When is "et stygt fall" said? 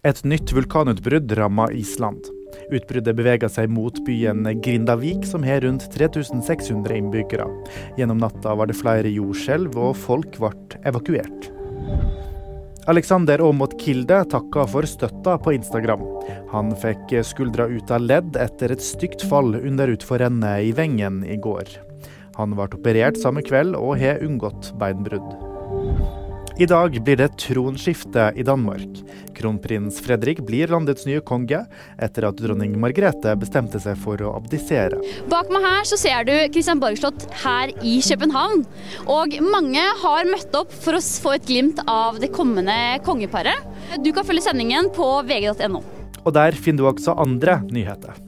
18.72-19.52